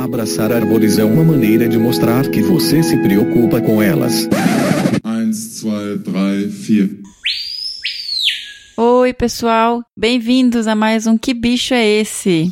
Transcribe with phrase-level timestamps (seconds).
[0.00, 4.26] Abraçar árvores é uma maneira de mostrar que você se preocupa com elas.
[5.04, 5.24] 1,
[5.62, 6.98] 2, 3, 4.
[8.78, 9.84] Oi, pessoal.
[9.94, 12.50] Bem-vindos a mais um Que Bicho é Esse?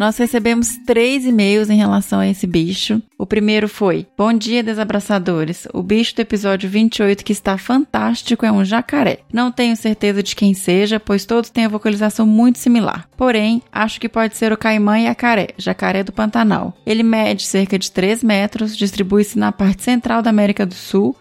[0.00, 3.02] Nós recebemos três e-mails em relação a esse bicho.
[3.18, 5.68] O primeiro foi: Bom dia, desabraçadores.
[5.74, 9.18] O bicho do episódio 28 que está fantástico é um jacaré.
[9.30, 13.06] Não tenho certeza de quem seja, pois todos têm a vocalização muito similar.
[13.14, 16.74] Porém, acho que pode ser o caimã e a caré, jacaré do Pantanal.
[16.86, 21.14] Ele mede cerca de 3 metros, distribui-se na parte central da América do Sul.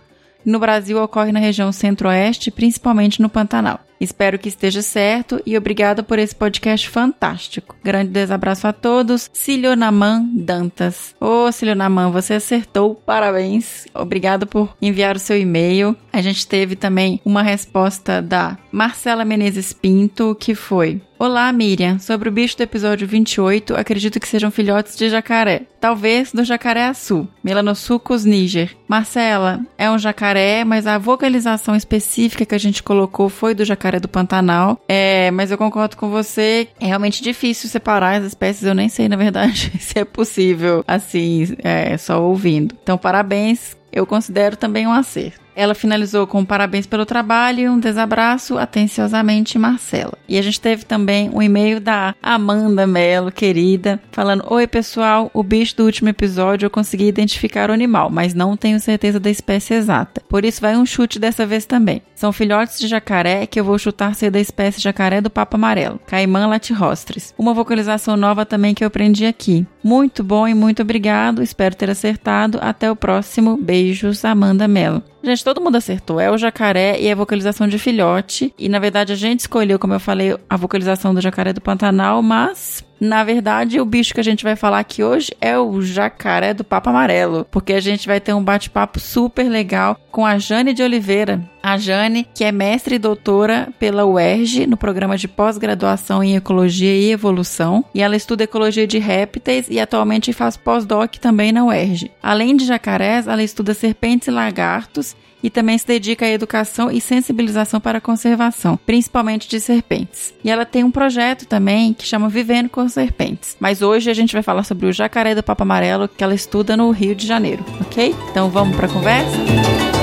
[0.46, 3.82] No Brasil ocorre na região centro-oeste, principalmente no Pantanal.
[4.00, 7.76] Espero que esteja certo e obrigada por esse podcast fantástico.
[7.84, 9.30] Grande desabraço a todos.
[9.34, 11.16] Cilionaman Dantas.
[11.20, 12.96] Ô, oh, Cilionaman, você acertou.
[12.96, 13.86] Parabéns.
[13.94, 15.96] Obrigado por enviar o seu e-mail.
[16.14, 22.00] A gente teve também uma resposta da Marcela Menezes Pinto, que foi: Olá, Miriam.
[22.00, 25.64] Sobre o bicho do episódio 28, acredito que sejam filhotes de jacaré.
[25.78, 28.74] Talvez do jacaré-açu, Melanosuchus niger.
[28.88, 34.00] Marcela, é um jacaré, mas a vocalização específica que a gente colocou foi do jacaré
[34.00, 34.80] do Pantanal.
[34.88, 38.64] É, mas eu concordo com você, é realmente difícil separar as espécies.
[38.64, 42.78] Eu nem sei, na verdade, se é possível, assim, é, só ouvindo.
[42.82, 43.78] Então, parabéns.
[43.92, 45.49] Eu considero também um acerto.
[45.60, 50.14] Ela finalizou com parabéns pelo trabalho e um desabraço atenciosamente, Marcela.
[50.26, 55.44] E a gente teve também um e-mail da Amanda Melo, querida, falando: Oi, pessoal, o
[55.44, 59.74] bicho do último episódio eu consegui identificar o animal, mas não tenho certeza da espécie
[59.74, 60.22] exata.
[60.30, 62.02] Por isso vai um chute dessa vez também.
[62.16, 66.00] São filhotes de jacaré que eu vou chutar ser da espécie jacaré do Papa Amarelo,
[66.08, 67.34] Caimã latirostris.
[67.38, 69.68] Uma vocalização nova também que eu aprendi aqui.
[69.84, 71.44] Muito bom e muito obrigado.
[71.44, 72.60] Espero ter acertado.
[72.62, 73.58] Até o próximo.
[73.58, 75.04] Beijos, Amanda Melo.
[75.22, 76.20] Gente, todo mundo acertou.
[76.20, 78.54] É o jacaré e a vocalização de filhote.
[78.58, 82.22] E na verdade a gente escolheu, como eu falei, a vocalização do jacaré do Pantanal,
[82.22, 86.54] mas na verdade, o bicho que a gente vai falar aqui hoje é o jacaré
[86.54, 90.74] do Papo Amarelo, porque a gente vai ter um bate-papo super legal com a Jane
[90.74, 91.42] de Oliveira.
[91.62, 96.94] A Jane, que é mestre e doutora pela UERJ no programa de pós-graduação em Ecologia
[96.94, 102.12] e Evolução, e ela estuda ecologia de répteis e atualmente faz pós-doc também na UERJ.
[102.22, 107.00] Além de jacarés, ela estuda serpentes e lagartos e também se dedica à educação e
[107.00, 110.34] sensibilização para a conservação, principalmente de serpentes.
[110.44, 113.56] E ela tem um projeto também que chama Vivendo com Serpentes.
[113.60, 116.76] Mas hoje a gente vai falar sobre o jacaré do Papa Amarelo que ela estuda
[116.76, 118.16] no Rio de Janeiro, ok?
[118.32, 119.99] Então vamos para a conversa?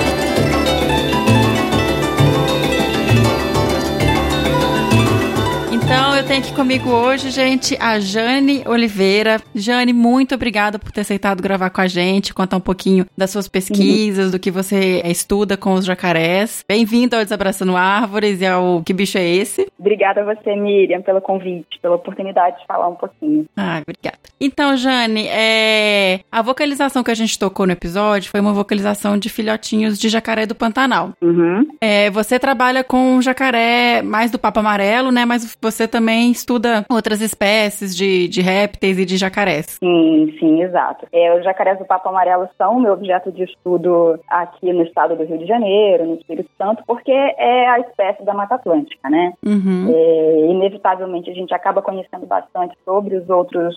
[6.36, 9.40] Tenho aqui comigo hoje, gente, a Jane Oliveira.
[9.54, 13.48] Jane, muito obrigada por ter aceitado gravar com a gente, contar um pouquinho das suas
[13.48, 14.32] pesquisas, uhum.
[14.32, 16.62] do que você estuda com os jacarés.
[16.68, 19.66] Bem-vindo ao Desabraçando Árvores e ao Que Bicho é Esse?
[19.78, 23.46] Obrigada a você, Miriam, pelo convite, pela oportunidade de falar um pouquinho.
[23.56, 24.18] Ah, obrigada.
[24.38, 26.20] Então, Jane, é...
[26.30, 30.44] a vocalização que a gente tocou no episódio foi uma vocalização de filhotinhos de jacaré
[30.44, 31.12] do Pantanal.
[31.22, 31.66] Uhum.
[31.80, 35.24] É, você trabalha com jacaré mais do papo amarelo, né?
[35.24, 35.88] Mas você você
[36.26, 39.78] também estuda outras espécies de, de répteis e de jacarés.
[39.78, 41.06] Sim, sim, exato.
[41.12, 45.24] É, os jacarés do Papo Amarelo são meu objeto de estudo aqui no estado do
[45.24, 49.32] Rio de Janeiro, no Espírito Santo, porque é a espécie da Mata Atlântica, né?
[49.44, 49.86] Uhum.
[49.88, 53.76] É, inevitavelmente a gente acaba conhecendo bastante sobre os outros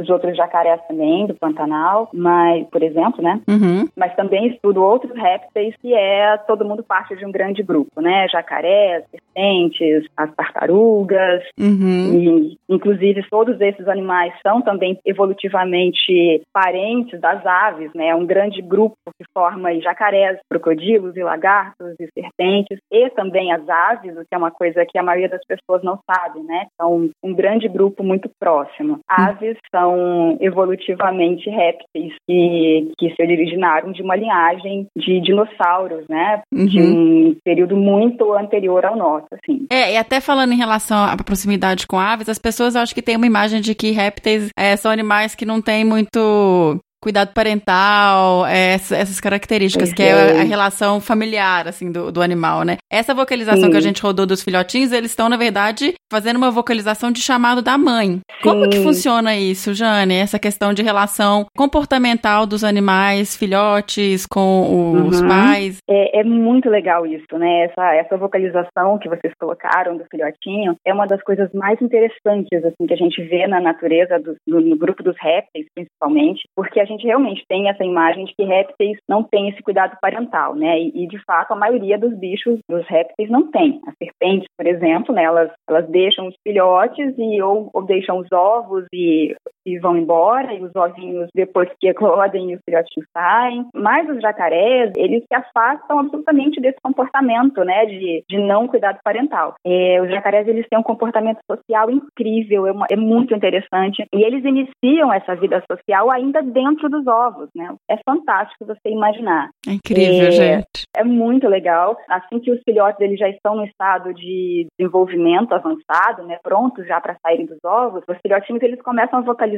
[0.00, 3.40] os outros jacarés também do Pantanal, mas, por exemplo, né?
[3.46, 3.86] Uhum.
[3.94, 8.26] Mas também estudo outros répteis que é todo mundo parte de um grande grupo, né?
[8.28, 9.04] Jacarés,
[9.40, 12.14] serpentes, as tartarugas, uhum.
[12.14, 18.08] e inclusive todos esses animais são também evolutivamente parentes das aves, né?
[18.08, 23.66] É um grande grupo que forma jacarés, crocodilos e lagartos e serpentes, e também as
[23.68, 26.66] aves, o que é uma coisa que a maioria das pessoas não sabe, né?
[26.80, 29.00] São um grande grupo muito próximo.
[29.08, 36.42] Aves são evolutivamente répteis que, que se originaram de uma linhagem de dinossauros, né?
[36.52, 36.66] Uhum.
[36.66, 39.66] De um período muito anterior ao nosso, assim.
[39.70, 43.16] É, e até falando em relação à proximidade com aves, as pessoas acho que têm
[43.16, 49.20] uma imagem de que répteis é, são animais que não têm muito cuidado parental, essas
[49.20, 52.76] características, que é a, relação familiar, assim, do, do animal, né?
[52.90, 53.70] Essa vocalização Sim.
[53.70, 57.62] que a gente rodou dos filhotinhos, eles estão, na verdade, fazendo uma vocalização de chamado
[57.62, 58.16] da mãe.
[58.16, 58.20] Sim.
[58.42, 60.14] Como que funciona isso, Jane?
[60.14, 65.28] Essa questão de relação comportamental dos animais, filhotes, com os uhum.
[65.28, 65.78] pais?
[65.88, 67.64] É, é, muito legal isso, né?
[67.64, 72.86] Essa, essa vocalização que vocês colocaram do filhotinho é uma das coisas mais interessantes, assim,
[72.86, 76.89] que a gente vê na natureza, do, no, no grupo dos répteis, principalmente, porque a
[76.90, 80.78] gente realmente tem essa imagem de que répteis não têm esse cuidado parental, né?
[80.78, 83.80] E, e de fato, a maioria dos bichos, dos répteis, não tem.
[83.86, 88.30] As serpentes, por exemplo, né, elas, elas deixam os filhotes e ou, ou deixam os
[88.32, 89.34] ovos e,
[89.64, 93.66] e vão embora, e os ovinhos, depois que eclodem, os filhotes saem.
[93.74, 99.54] Mas os jacarés, eles se afastam absolutamente desse comportamento, né, de, de não cuidado parental.
[99.64, 104.22] É, os jacarés, eles têm um comportamento social incrível, é, uma, é muito interessante, e
[104.22, 107.74] eles iniciam essa vida social ainda dentro dos ovos, né?
[107.88, 109.50] É fantástico você imaginar.
[109.66, 110.84] É incrível, é, gente.
[110.96, 111.96] É muito legal.
[112.08, 117.00] Assim que os filhotes eles já estão no estado de desenvolvimento avançado, né, prontos já
[117.00, 119.49] para saírem dos ovos, os filhotinhos eles começam a vocalizar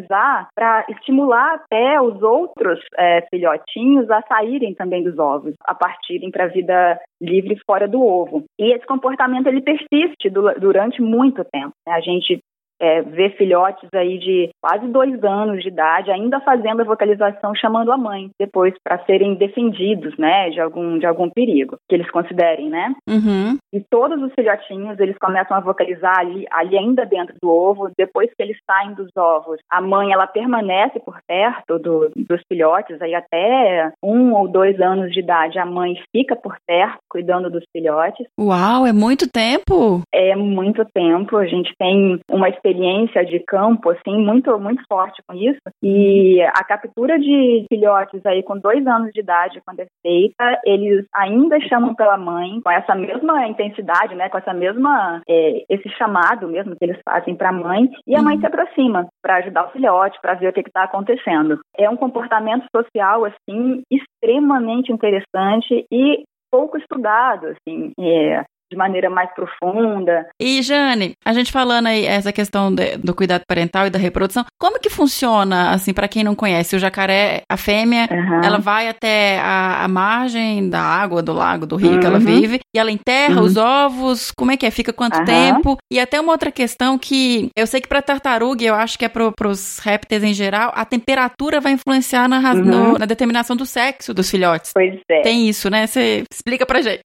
[0.54, 6.44] para estimular até os outros é, filhotinhos a saírem também dos ovos, a partirem para
[6.44, 8.44] a vida livre fora do ovo.
[8.58, 11.72] E esse comportamento ele persiste durante muito tempo.
[11.86, 11.94] Né?
[11.94, 12.40] A gente
[12.82, 17.92] é, ver filhotes aí de quase dois anos de idade ainda fazendo a vocalização chamando
[17.92, 22.68] a mãe depois para serem defendidos, né, de algum de algum perigo que eles considerem,
[22.68, 22.92] né?
[23.08, 23.56] Uhum.
[23.72, 27.90] E todos os filhotinhos eles começam a vocalizar ali, ali ainda dentro do ovo.
[27.96, 33.00] Depois que eles saem dos ovos, a mãe ela permanece por perto do, dos filhotes
[33.00, 35.58] aí até um ou dois anos de idade.
[35.58, 38.26] A mãe fica por perto cuidando dos filhotes.
[38.38, 40.02] Uau, é muito tempo!
[40.12, 41.36] É muito tempo.
[41.36, 45.60] A gente tem uma experiência experiência de campo, assim, muito, muito forte com isso.
[45.82, 51.06] E a captura de filhotes aí com dois anos de idade, quando é feita, eles
[51.14, 56.48] ainda chamam pela mãe com essa mesma intensidade, né, com essa mesma, é, esse chamado
[56.48, 59.70] mesmo que eles fazem para a mãe, e a mãe se aproxima para ajudar o
[59.70, 61.60] filhote, para ver o que está acontecendo.
[61.76, 69.30] É um comportamento social, assim, extremamente interessante e pouco estudado, assim, é, de maneira mais
[69.34, 70.26] profunda.
[70.40, 74.44] E Jane, a gente falando aí essa questão de, do cuidado parental e da reprodução,
[74.58, 78.40] como que funciona, assim, para quem não conhece, o jacaré, a fêmea, uhum.
[78.42, 82.00] ela vai até a, a, margem da água, do lago, do rio uhum.
[82.00, 82.24] que ela uhum.
[82.24, 83.46] vive, e ela enterra uhum.
[83.46, 84.70] os ovos, como é que é?
[84.70, 85.76] Fica quanto tempo?
[85.92, 89.08] E até uma outra questão que eu sei que para tartaruga, eu acho que é
[89.08, 92.98] para os répteis em geral, a temperatura vai influenciar na, no, uhum.
[92.98, 94.72] na determinação do sexo dos filhotes.
[94.72, 95.20] Pois é.
[95.20, 95.86] Tem isso, né?
[95.86, 97.02] Você explica pra gente.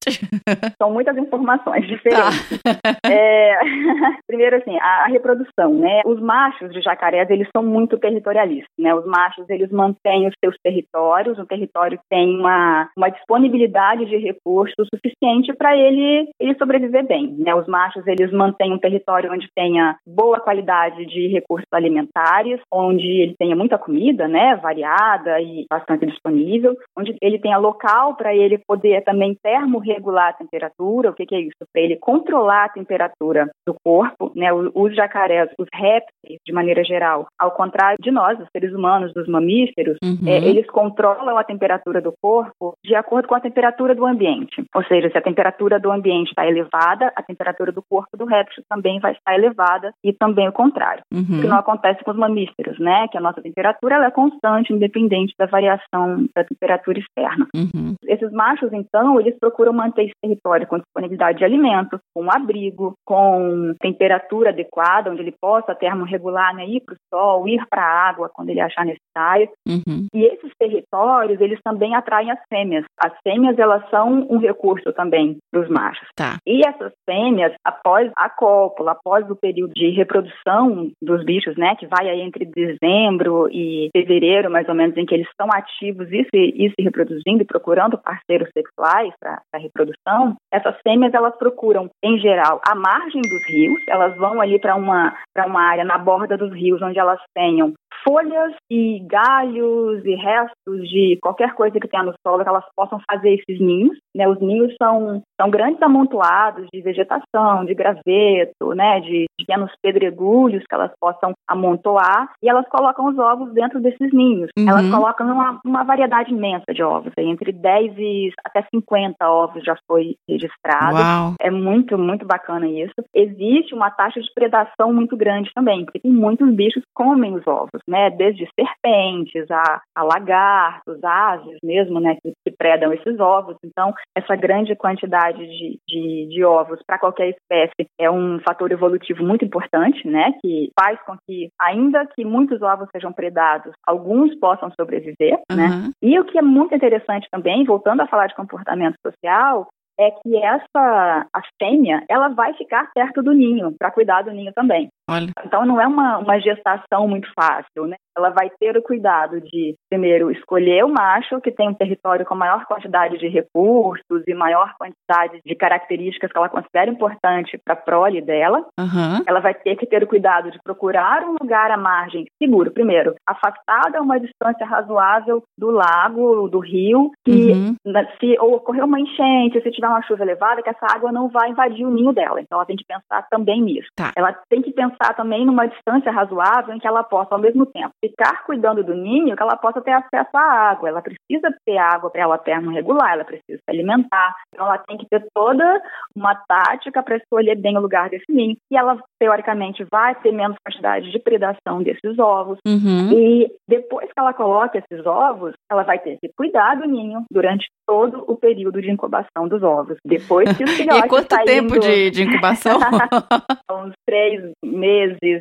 [0.82, 2.62] São muitas informações informações diferentes.
[2.62, 2.78] Tá.
[3.10, 3.60] É,
[4.28, 6.02] primeiro, assim, a, a, reprodução, né?
[6.06, 8.94] Os machos de jacarés, eles são muito territorialistas, né?
[8.94, 14.88] Os machos, eles mantêm os seus territórios, o território tem uma, uma disponibilidade de recursos
[14.94, 17.56] suficiente para ele, ele sobreviver bem, né?
[17.56, 23.36] Os machos, eles mantêm um território onde tenha boa qualidade de recursos alimentares, onde ele
[23.38, 24.56] tenha muita comida, né?
[24.58, 31.10] Variada e bastante disponível, onde ele tenha local para ele poder também termorregular a temperatura,
[31.10, 34.52] o que, que é isso, para ele controlar a temperatura do corpo, né?
[34.54, 39.28] Os jacarés, os répteis, de maneira geral, ao contrário de nós, os seres humanos, dos
[39.28, 40.28] mamíferos, uhum.
[40.28, 44.64] é, eles controlam a temperatura do corpo de acordo com a temperatura do ambiente.
[44.76, 48.64] Ou seja, se a temperatura do ambiente está elevada, a temperatura do corpo do réptil
[48.70, 51.04] também vai estar elevada e também o contrário.
[51.12, 51.22] Uhum.
[51.22, 53.08] O que não acontece com os mamíferos, né?
[53.08, 57.48] Que a nossa temperatura ela é constante, independente da variação da temperatura externa.
[57.56, 57.96] Uhum.
[58.06, 63.74] Esses machos, então, eles procuram manter esse território com disponibilidade de alimento, com abrigo, com
[63.80, 68.30] temperatura adequada, onde ele possa termorregular, né, ir para o sol, ir para a água
[68.34, 69.50] quando ele achar necessário.
[69.68, 70.08] Uhum.
[70.14, 72.86] E esses territórios, eles também atraem as fêmeas.
[73.00, 76.08] As fêmeas, elas são um recurso também para os machos.
[76.16, 76.38] Tá.
[76.46, 81.88] E essas fêmeas, após a cópula, após o período de reprodução dos bichos, né, que
[81.88, 86.24] vai aí entre dezembro e fevereiro, mais ou menos, em que eles estão ativos e
[86.24, 91.90] se, e se reproduzindo e procurando parceiros sexuais para a reprodução, essas fêmeas, elas procuram,
[92.04, 95.14] em geral, a margem dos rios, elas vão ali para uma,
[95.46, 97.74] uma área na borda dos rios onde elas tenham
[98.08, 103.00] folhas e galhos e restos de qualquer coisa que tenha no solo que elas possam
[103.10, 103.98] fazer esses ninhos.
[104.16, 104.28] Né?
[104.28, 109.02] Os ninhos são, são grandes amontoados de vegetação, de graveto, né?
[109.02, 114.12] de, de pequenos pedregulhos que elas possam amontoar e elas colocam os ovos dentro desses
[114.14, 114.50] ninhos.
[114.58, 114.70] Uhum.
[114.70, 119.76] Elas colocam uma, uma variedade imensa de ovos, entre 10 e até 50 ovos já
[119.88, 120.98] foi registrado.
[121.08, 121.34] Uau.
[121.40, 122.94] É muito, muito bacana isso.
[123.14, 127.46] Existe uma taxa de predação muito grande também, porque tem muitos bichos que comem os
[127.48, 128.10] ovos, né?
[128.10, 133.56] desde serpentes a, a lagartos, aves mesmo, né, que, que, predam esses ovos.
[133.64, 139.24] Então, essa grande quantidade de, de, de ovos para qualquer espécie é um fator evolutivo
[139.24, 144.72] muito importante, né, que faz com que, ainda que muitos ovos sejam predados, alguns possam
[144.80, 145.58] sobreviver, uhum.
[145.58, 145.92] né.
[146.02, 149.68] E o que é muito interessante também, voltando a falar de comportamento social,
[150.00, 154.54] é que essa a fêmea ela vai ficar perto do ninho para cuidar do ninho
[154.54, 154.90] também.
[155.10, 155.32] Olha.
[155.46, 157.96] Então não é uma, uma gestação muito fácil, né?
[158.18, 162.36] Ela vai ter o cuidado de, primeiro, escolher o macho que tem um território com
[162.36, 167.78] maior quantidade de recursos e maior quantidade de características que ela considera importante para a
[167.78, 168.66] prole dela.
[168.80, 169.24] Uhum.
[169.26, 173.16] Ela vai ter que ter o cuidado de procurar um lugar à margem seguro, primeiro,
[173.26, 177.76] afastado a uma distância razoável do lago, do rio, e uhum.
[178.20, 181.86] se ocorrer uma enchente, se tiver uma chuva elevada, que essa água não vai invadir
[181.86, 182.42] o ninho dela.
[182.42, 183.88] Então ela tem que pensar também nisso.
[183.96, 184.12] Tá.
[184.16, 187.66] Ela tem que pensar pensar também numa distância razoável em que ela possa, ao mesmo
[187.66, 190.90] tempo, ficar cuidando do ninho, que ela possa ter acesso à água.
[190.90, 194.36] Ela precisa ter água para ela termo regular, ela precisa se alimentar.
[194.54, 195.82] Então, ela tem que ter toda
[196.16, 198.56] uma tática para escolher bem o lugar desse ninho.
[198.72, 202.58] E ela, teoricamente, vai ter menos quantidade de predação desses ovos.
[202.66, 203.12] Uhum.
[203.12, 207.68] E depois que ela coloca esses ovos, ela vai ter que cuidar do ninho durante
[207.86, 209.98] todo o período de incubação dos ovos.
[210.06, 212.80] Depois que os filhotes E quanto tempo de, de incubação?
[213.72, 214.87] Uns três meses,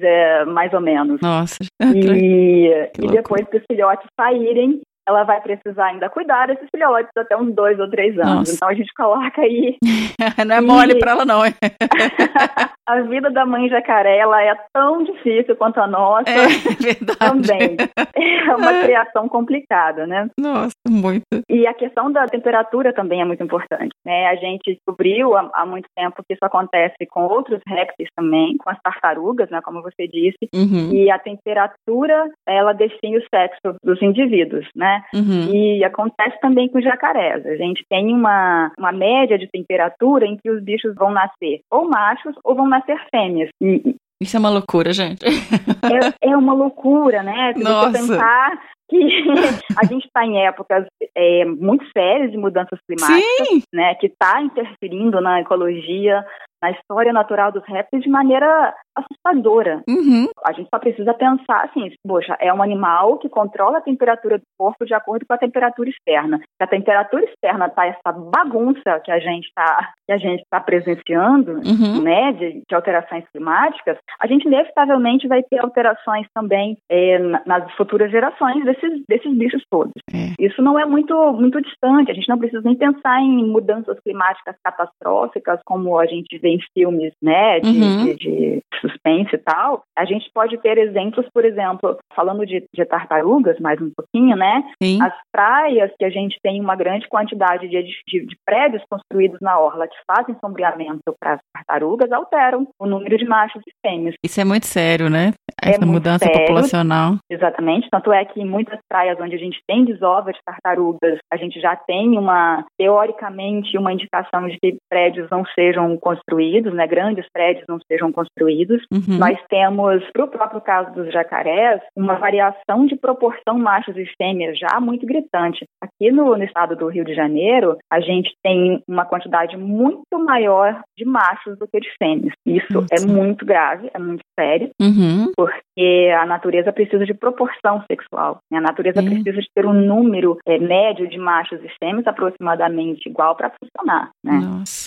[0.02, 1.20] é, mais ou menos.
[1.20, 1.58] Nossa.
[1.94, 7.36] E, e depois que os filhotes saírem, ela vai precisar ainda cuidar desses filhotes até
[7.36, 8.34] uns dois ou três anos.
[8.34, 8.54] Nossa.
[8.54, 9.76] Então a gente coloca aí.
[10.46, 11.42] não é mole para ela, não.
[12.86, 16.28] a vida da mãe jacaré ela é tão difícil quanto a nossa.
[16.28, 16.46] É
[16.82, 17.18] verdade.
[17.18, 17.76] Também.
[18.14, 18.84] É uma é.
[18.84, 20.28] criação complicada, né?
[20.38, 21.24] Nossa, muito.
[21.48, 23.94] E a questão da temperatura também é muito importante.
[24.04, 24.26] Né?
[24.26, 28.70] A gente descobriu há, há muito tempo que isso acontece com outros répteis também, com
[28.70, 29.60] as tartarugas, né?
[29.62, 30.48] Como você disse.
[30.54, 30.92] Uhum.
[30.92, 34.95] E a temperatura ela define o sexo dos indivíduos, né?
[35.14, 35.54] Uhum.
[35.54, 37.44] E acontece também com jacarés.
[37.46, 41.88] A gente tem uma, uma média de temperatura em que os bichos vão nascer ou
[41.88, 43.50] machos ou vão nascer fêmeas.
[43.60, 45.24] E, isso é uma loucura, gente.
[45.26, 47.52] É, é uma loucura, né?
[47.54, 47.90] Se Nossa.
[47.90, 48.98] você pensar que
[49.78, 53.62] a gente está em épocas é, muito sérias de mudanças climáticas, Sim.
[53.72, 53.94] né?
[53.96, 56.24] Que está interferindo na ecologia,
[56.62, 59.82] na história natural dos répteis de maneira assustadora.
[59.88, 60.28] Uhum.
[60.44, 64.44] A gente só precisa pensar assim, poxa, é um animal que controla a temperatura do
[64.58, 66.38] corpo de acordo com a temperatura externa.
[66.38, 70.60] Se a temperatura externa tá essa bagunça que a gente está que a gente está
[70.60, 72.02] presenciando, uhum.
[72.02, 78.10] né, de, de, alterações climáticas, a gente inevitavelmente vai ter alterações também é, nas futuras
[78.10, 79.92] gerações desses desses bichos todos.
[80.12, 80.34] É.
[80.38, 82.10] Isso não é muito muito distante.
[82.10, 86.60] A gente não precisa nem pensar em mudanças climáticas catastróficas como a gente vê em
[86.74, 88.04] filmes, né, de, uhum.
[88.04, 92.84] de, de suspense e tal, a gente pode ter exemplos, por exemplo, falando de, de
[92.84, 94.62] tartarugas, mais um pouquinho, né?
[94.82, 95.00] Sim.
[95.02, 99.58] As praias que a gente tem uma grande quantidade de, de, de prédios construídos na
[99.58, 104.14] orla que fazem sombreamento para as tartarugas alteram o número de machos e fêmeas.
[104.24, 105.32] Isso é muito sério, né?
[105.62, 106.40] É Essa é mudança sério.
[106.40, 107.16] populacional.
[107.30, 107.88] Exatamente.
[107.90, 111.60] Tanto é que em muitas praias onde a gente tem desova de tartarugas, a gente
[111.60, 116.86] já tem uma, teoricamente, uma indicação de que prédios não sejam construídos, né?
[116.86, 118.82] Grandes prédios não sejam construídos.
[118.92, 119.18] Uhum.
[119.18, 124.58] Nós temos, para o próprio caso dos jacarés, uma variação de proporção machos e fêmeas
[124.58, 125.64] já muito gritante.
[125.80, 130.82] Aqui no, no estado do Rio de Janeiro, a gente tem uma quantidade muito maior
[130.98, 132.32] de machos do que de fêmeas.
[132.44, 132.88] Isso Nossa.
[132.92, 135.32] é muito grave, é muito sério, uhum.
[135.36, 138.38] porque a natureza precisa de proporção sexual.
[138.56, 139.06] A natureza uhum.
[139.06, 144.10] precisa de ter um número é, médio de machos e fêmeas aproximadamente igual para funcionar.
[144.24, 144.40] Né?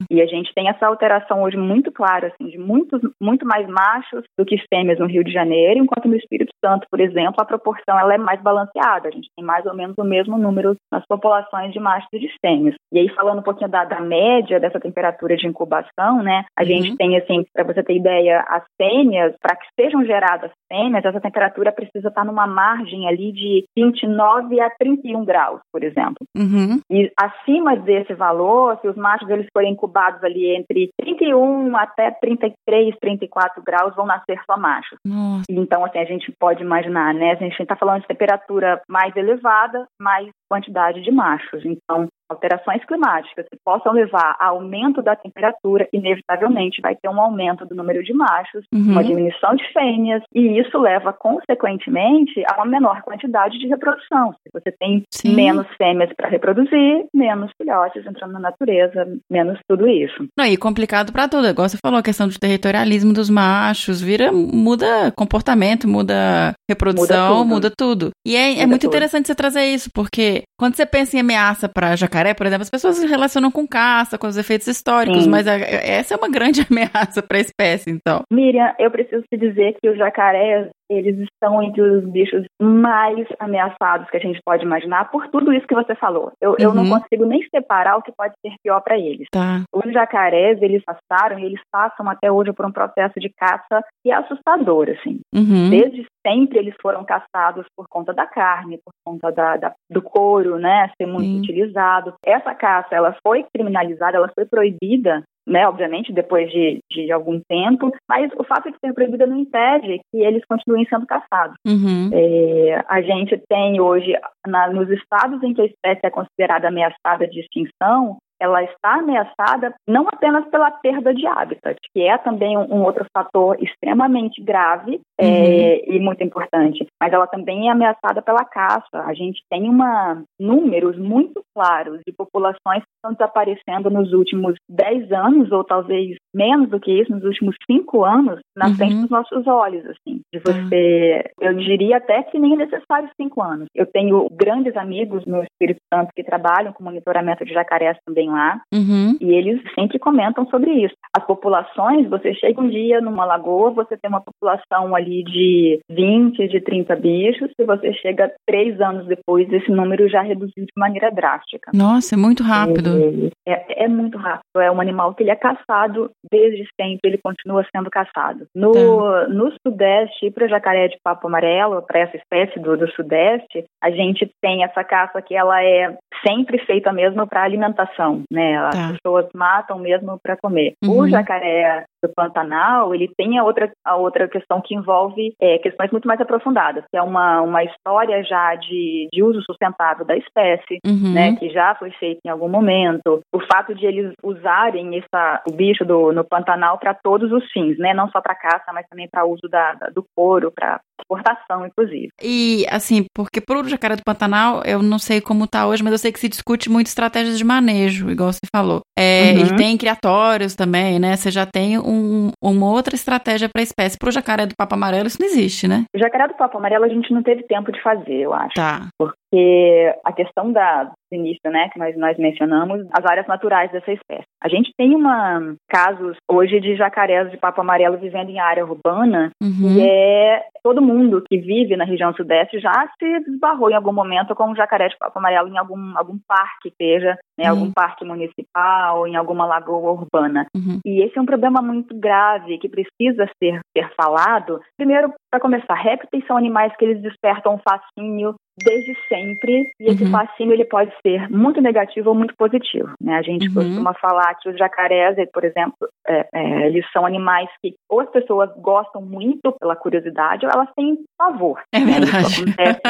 [0.10, 4.24] E a gente tem essa alteração hoje muito clara, assim, de muitos, muito mais machos
[4.38, 8.00] do que fêmeas no Rio de Janeiro, enquanto no Espírito Santo, por exemplo, a proporção
[8.00, 9.08] ela é mais balanceada.
[9.08, 12.30] A gente tem mais ou menos o mesmo número nas populações de machos e de
[12.42, 12.76] fêmeas.
[12.92, 16.46] E aí, falando um pouquinho da, da média dessa temperatura de incubação, né?
[16.58, 16.68] A uhum.
[16.68, 21.20] gente tem, assim, para você ter ideia, as fêmeas, para que sejam geradas fêmeas, essa
[21.20, 26.26] temperatura precisa estar numa margem ali de 29 a 31 graus, por exemplo.
[26.36, 26.80] Uhum.
[26.90, 32.96] E acima desse valor, se os machos eles forem incubados ali entre 31 até 33,
[33.00, 34.98] 34 graus, vão nascer só machos.
[35.06, 35.46] Nossa.
[35.50, 37.32] Então, assim, a gente pode imaginar, né?
[37.32, 41.64] A gente está falando de temperatura mais elevada, mais quantidade de machos.
[41.66, 47.66] Então, alterações climáticas que possam levar a aumento da temperatura, inevitavelmente vai ter um aumento
[47.66, 48.92] do número de machos, uhum.
[48.92, 54.34] uma diminuição de fêmeas, e isso leva, consequentemente, a uma menor quantidade de reprodução.
[54.44, 55.36] Se você tem Sim.
[55.36, 60.28] menos fêmeas para reproduzir, menos filhotes entrando na natureza, menos tudo isso.
[60.38, 61.48] Não, e complicado para tudo.
[61.48, 67.28] Igual você falou, a questão do territorialismo dos machos, vira, muda comportamento, muda reprodução, Muda
[67.28, 67.48] tudo.
[67.48, 68.10] muda tudo.
[68.26, 68.92] E é, é Muda muito tudo.
[68.92, 72.70] interessante você trazer isso, porque quando você pensa em ameaça para jacaré, por exemplo, as
[72.70, 75.30] pessoas se relacionam com caça, com os efeitos históricos, Sim.
[75.30, 78.22] mas a- essa é uma grande ameaça para a espécie, então.
[78.32, 84.10] Miriam, eu preciso te dizer que os jacarés, eles estão entre os bichos mais ameaçados
[84.10, 86.32] que a gente pode imaginar por tudo isso que você falou.
[86.42, 87.00] Eu, eu não Uhum.
[87.02, 89.28] consigo nem separar o que pode ser pior para eles.
[89.32, 89.62] Tá.
[89.74, 94.12] Os jacarés, eles passaram e eles passam até hoje por um processo de caça que
[94.12, 95.20] é assustador, assim.
[95.34, 95.70] Uhum.
[95.70, 100.58] Desde sempre eles foram caçados por conta da carne, por conta da, da- do couro,
[100.58, 101.40] né, ser muito Sim.
[101.40, 102.14] utilizado.
[102.26, 107.92] Essa caça, ela foi criminalizada, ela foi proibida, né, obviamente depois de, de algum tempo,
[108.08, 111.56] mas o fato de ser proibida não impede que eles continuem sendo caçados.
[111.66, 112.10] Uhum.
[112.14, 114.14] É, a gente tem hoje,
[114.46, 119.76] na- nos estados em que a espécie é considerada ameaçada de extinção, ela está ameaçada
[119.88, 125.02] não apenas pela perda de hábitat, que é também um, um outro fator extremamente grave
[125.20, 129.00] é, e muito importante, mas ela também é ameaçada pela caça.
[129.06, 135.12] A gente tem uma, números muito claros de populações que estão desaparecendo nos últimos 10
[135.12, 138.76] anos, ou talvez menos do que isso, nos últimos 5 anos, na Uhum.
[138.76, 143.42] frente dos nossos olhos, assim, de você, eu diria até que nem é necessário 5
[143.42, 143.66] anos.
[143.76, 148.62] Eu tenho grandes amigos no Espírito Santo que trabalham com monitoramento de jacarés também lá,
[148.74, 149.18] Uhum.
[149.20, 150.94] e eles sempre comentam sobre isso.
[151.16, 156.48] As populações, você chega um dia numa lagoa, você tem uma população ali de 20,
[156.48, 161.12] de 30 bichos, e você chega três anos depois, esse número já reduziu de maneira
[161.12, 161.72] drástica.
[161.74, 163.32] Nossa, é muito rápido.
[163.48, 164.44] É, é muito rápido.
[164.60, 168.46] É um animal que ele é caçado desde sempre, ele continua sendo caçado.
[168.56, 169.28] No, Tá.
[169.30, 173.90] no Sudeste, para o jacaré de papo amarelo, para essa espécie do, do Sudeste, a
[173.92, 178.58] gente tem essa caça que ela é sempre feita mesmo para alimentação, né?
[178.58, 178.94] As Tá.
[178.94, 180.74] pessoas matam mesmo para comer.
[180.84, 181.00] Uhum.
[181.00, 185.92] O jacaré do Pantanal, ele tem a outra, a outra questão que envolve é, questões
[185.92, 190.80] muito mais aprofundadas, que é uma, uma história já de, de uso sustentável da espécie,
[190.86, 191.14] Uhum.
[191.14, 193.20] né, que já foi feito em algum momento.
[193.34, 197.78] O fato de eles usarem essa, o bicho do, no Pantanal para todos os fins,
[197.78, 201.66] né, não só para caça, mas também para uso da, da- do couro, para exportação,
[201.66, 202.10] inclusive.
[202.22, 205.98] E, assim, porque pro jacaré do Pantanal, eu não sei como tá hoje, mas eu
[205.98, 208.82] sei que se discute muito estratégias de manejo, igual você falou.
[208.98, 209.40] É, Uhum.
[209.40, 211.16] Ele tem criatórios também, né?
[211.16, 213.98] Você já tem um- uma outra estratégia pra espécie.
[213.98, 215.86] Pro jacaré do papo amarelo, isso não existe, né?
[215.96, 218.54] O jacaré do papo amarelo a gente não teve tempo de fazer, eu acho.
[218.56, 218.88] Tá.
[218.98, 224.24] porque a questão da início, né, que nós, nós mencionamos, as áreas naturais dessa espécie.
[224.42, 229.32] A gente tem uma casos hoje de jacarés de papo amarelo vivendo em área urbana
[229.42, 229.78] Uhum.
[229.78, 234.36] e é todo mundo que vive na região sudeste já se esbarrou em algum momento
[234.36, 237.60] com um jacaré de papo amarelo em algum, algum parque, seja, né, Uhum.
[237.60, 240.46] algum parque municipal, em alguma lagoa urbana.
[240.56, 240.80] Uhum.
[240.86, 244.60] E esse é um problema muito grave que precisa ser, ser falado.
[244.78, 250.04] Primeiro, para começar, répteis são animais que eles despertam um fascínio desde sempre e esse
[250.04, 250.12] Uhum.
[250.12, 252.90] fascínio ele pode ser muito negativo ou muito positivo.
[253.02, 253.16] Né?
[253.16, 253.54] A gente Uhum.
[253.54, 258.10] costuma falar que os jacarés, por exemplo, é, é, eles são animais que ou as
[258.10, 261.62] pessoas gostam muito pela curiosidade ou elas têm pavor.
[261.74, 262.00] É né?
[262.00, 262.20] verdade.
[262.30, 262.82] Isso acontece,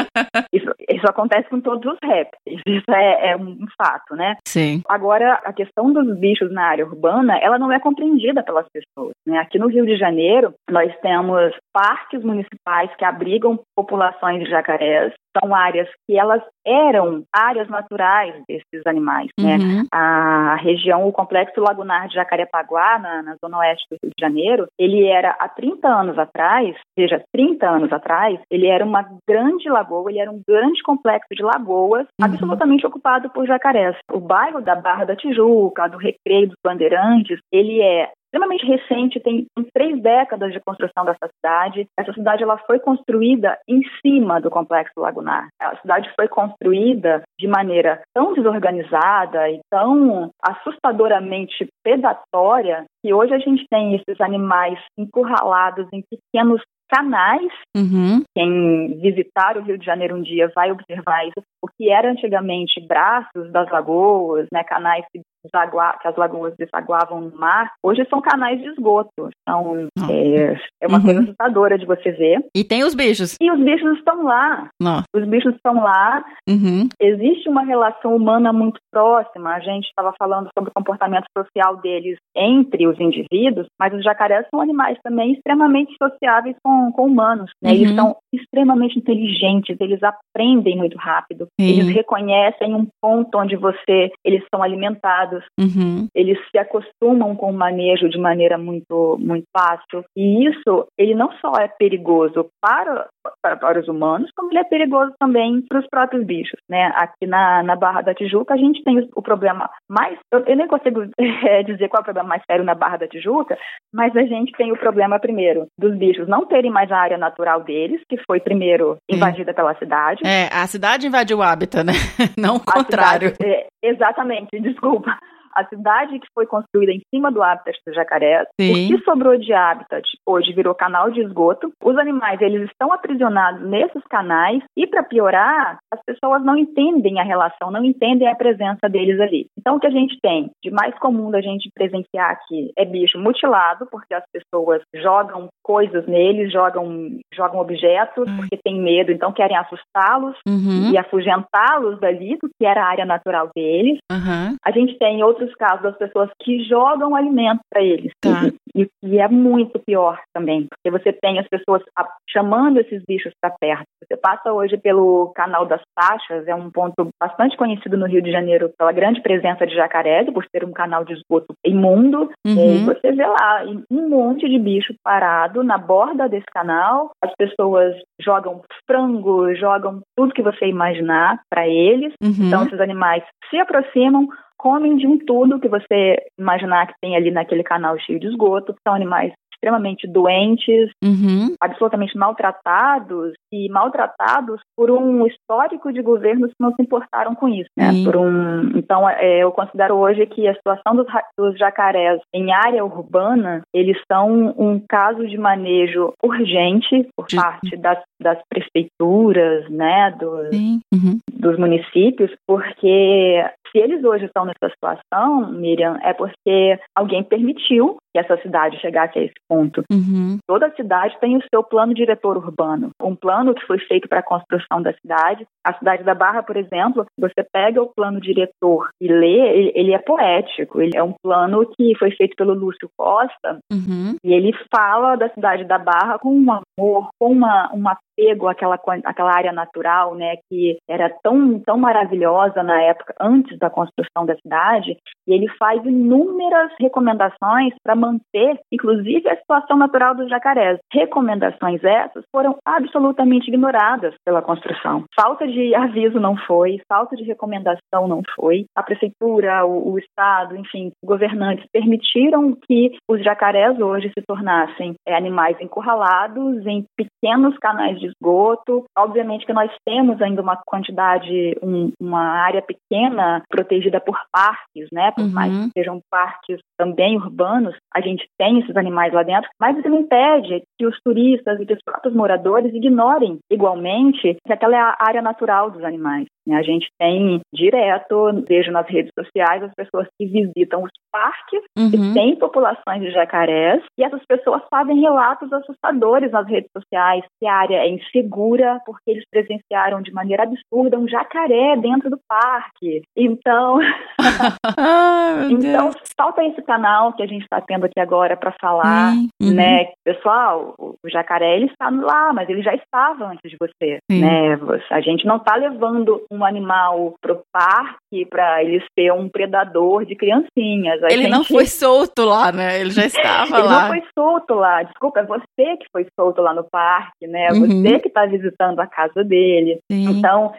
[0.52, 2.60] isso, isso acontece com todos os répteis.
[2.66, 4.36] Isso é, é um fato, né?
[4.46, 4.82] Sim.
[4.88, 9.12] Agora, a questão dos bichos na área urbana, ela não é compreendida pelas pessoas.
[9.26, 9.38] Né?
[9.38, 15.12] Aqui no Rio de Janeiro, nós temos parques municipais que abrigam populações de jacarés.
[15.40, 19.28] São áreas que elas eram áreas naturais desses animais.
[19.38, 19.56] Né?
[19.56, 19.86] Uhum.
[19.92, 24.66] A região, o complexo lagunar de Jacarepaguá, na, na zona oeste do Rio de Janeiro,
[24.78, 30.10] ele era há 30 anos atrás, seja, 30 anos atrás, ele era uma grande lagoa,
[30.10, 32.26] ele era um grande complexo de lagoas, Uhum.
[32.26, 33.96] absolutamente ocupado por jacarés.
[34.12, 39.44] O bairro da Barra da Tijuca, do Recreio dos Bandeirantes, ele é extremamente recente, tem,
[39.56, 41.86] tem três décadas de construção dessa cidade.
[41.98, 45.48] Essa cidade ela foi construída em cima do complexo lagunar.
[45.60, 53.38] A cidade foi construída de maneira tão desorganizada e tão assustadoramente predatória que hoje a
[53.38, 58.22] gente tem esses animais encurralados em pequenos canais Uhum.
[58.34, 61.40] quem visitar o Rio de Janeiro um dia vai observar isso.
[61.62, 67.20] O que era antigamente braços das lagoas, né, canais que, desagua- que as lagoas desaguavam
[67.20, 69.28] no mar, hoje são canais de esgoto.
[69.42, 70.12] Então, Ah.
[70.12, 71.04] é, é uma Uhum.
[71.04, 72.44] coisa assustadora de você ver.
[72.54, 73.36] E tem os bichos.
[73.40, 74.68] E os bichos estão lá.
[75.14, 76.24] Os bichos estão lá.
[76.48, 76.88] Uhum.
[77.00, 79.54] Existe uma relação humana muito próxima.
[79.54, 84.46] A gente estava falando sobre o comportamento social deles entre os indivíduos, mas os jacarés
[84.50, 87.50] são animais também extremamente sociáveis com, com humanos.
[87.62, 87.72] né?
[87.72, 87.96] Eles Uhum.
[87.96, 94.62] são extremamente inteligentes, eles aprendem muito rápido, eles reconhecem um ponto onde você, eles são
[94.62, 96.08] alimentados, Uhum.
[96.14, 100.04] eles se acostumam com o manejo de maneira muito, muito fácil.
[100.16, 103.06] E isso, ele não só é perigoso para,
[103.42, 106.92] para, para os humanos, como ele é perigoso também para os próprios bichos, né?
[106.96, 110.18] Aqui na, na Barra da Tijuca, a gente tem o, o problema mais...
[110.32, 113.08] Eu, eu nem consigo eh, dizer qual é o problema mais sério na Barra da
[113.08, 113.56] Tijuca,
[113.92, 117.62] mas a gente tem o problema, primeiro, dos bichos não terem mais a área natural
[117.62, 120.20] deles, que foi primeiro invadida pela cidade.
[120.24, 121.92] É, a cidade invadiu o hábitat, né?
[122.38, 123.30] Não o A contrário.
[123.30, 125.18] cidade- é, exatamente, desculpa.
[125.54, 128.72] A cidade que foi construída em cima do habitat do jacaré, Sim.
[128.72, 131.72] o que sobrou de habitat hoje virou canal de esgoto.
[131.82, 137.24] Os animais eles estão aprisionados nesses canais e para piorar, as pessoas não entendem a
[137.24, 139.46] relação, não entendem a presença deles ali.
[139.58, 143.18] Então o que a gente tem de mais comum da gente presenciar aqui é bicho
[143.18, 148.36] mutilado, porque as pessoas jogam coisas neles, jogam jogam objetos Ai.
[148.36, 150.90] porque tem medo, então querem assustá-los Uhum.
[150.92, 153.98] e afugentá-los dali, do que era a área natural deles.
[154.10, 154.56] Aham.
[154.64, 158.12] A gente tem outros casos das pessoas que jogam alimento para eles.
[158.20, 158.50] Tá.
[158.74, 163.32] E, e é muito pior também, porque você tem as pessoas a- chamando esses bichos
[163.40, 163.84] para perto.
[164.04, 168.30] Você passa hoje pelo canal das Taxas, é um ponto bastante conhecido no Rio de
[168.30, 172.30] Janeiro pela grande presença de jacarés, por ser um canal de esgoto imundo.
[172.46, 172.84] E Uhum.
[172.86, 177.10] você vê lá um monte de bicho parado na borda desse canal.
[177.22, 182.12] As pessoas jogam frango, jogam tudo que você imaginar para eles.
[182.22, 182.46] Uhum.
[182.46, 184.28] Então, esses animais se aproximam,
[184.60, 188.74] comem de um tudo que você imaginar que tem ali naquele canal cheio de esgoto.
[188.86, 191.54] São animais extremamente doentes, Uhum.
[191.60, 197.68] absolutamente maltratados e maltratados por um histórico de governos que não se importaram com isso,
[197.76, 197.90] né?
[198.04, 202.82] Por um, então, é, eu considero hoje que a situação dos, dos jacarés em área
[202.84, 210.10] urbana, eles são um caso de manejo urgente por parte das, das prefeituras, né?
[210.18, 210.50] Dos.
[210.92, 211.18] Uhum.
[211.32, 218.18] dos municípios, porque se eles hoje estão nessa situação, Miriam, é porque alguém permitiu que
[218.18, 219.82] essa cidade chegasse a esse ponto.
[219.90, 220.38] Uhum.
[220.46, 224.24] Toda cidade tem o seu plano diretor urbano, um plano que foi feito para a
[224.24, 225.46] construção da cidade.
[225.64, 229.98] A cidade da Barra, por exemplo, você pega o plano diretor e lê, ele, é
[229.98, 230.80] poético.
[230.80, 234.16] Ele é um plano que foi feito pelo Lúcio Costa Uhum.
[234.24, 238.78] e ele fala da cidade da Barra com um amor, com uma, um apego àquela,
[239.04, 244.36] àquela área natural, né, que era tão, tão maravilhosa na época, antes da construção da
[244.36, 244.96] cidade.
[245.26, 250.78] E ele faz inúmeras recomendações para manter, inclusive, a situação natural dos jacarés.
[250.92, 255.04] Recomendações essas foram absolutamente ignoradas pela construção.
[255.14, 258.64] Falta de aviso não foi, falta de recomendação não foi.
[258.74, 265.14] A prefeitura, o, o Estado, enfim, governantes permitiram que os jacarés hoje se tornassem é,
[265.14, 268.84] animais encurralados em pequenos canais de esgoto.
[268.96, 275.10] Obviamente que nós temos ainda uma quantidade, um- uma área pequena protegida por parques, né?
[275.12, 275.30] Por Uhum.
[275.32, 279.88] mais que sejam parques também urbanos, a gente tem esses animais lá dentro, mas isso
[279.88, 284.80] não impede que os turistas e que os próprios moradores ignorem igualmente que aquela é
[284.80, 286.26] a área natural dos animais.
[286.50, 286.56] Né?
[286.58, 291.90] A gente tem direto, vejo nas redes sociais, as pessoas que visitam os parques Uhum.
[291.90, 297.46] que tem populações de jacarés e essas pessoas fazem relatos assustadores nas redes sociais que
[297.46, 303.02] a área é insegura porque eles presenciaram de maneira absurda um jacaré dentro do parque.
[303.16, 303.78] Então,
[305.48, 309.12] meu então falta esse canal que a gente está tendo aqui agora para falar.
[309.42, 309.54] Uhum.
[309.54, 309.86] né?
[310.04, 314.20] Pessoal, o jacaré ele está lá, mas ele já estava antes de você, Sim.
[314.20, 314.56] né?
[314.56, 320.04] Você- A gente não está levando um animal pro parque para ele ser um predador
[320.04, 321.00] de criancinhas.
[321.10, 322.80] Ele não gente- foi solto lá, né?
[322.80, 323.80] Ele já estava ele lá.
[323.82, 324.82] não foi solto lá.
[324.82, 327.46] Desculpa, é você que foi solto lá no parque, né?
[327.48, 327.82] É Uhum.
[327.82, 329.80] Você que está visitando a casa dele.
[329.90, 330.18] Sim.
[330.18, 330.52] Então,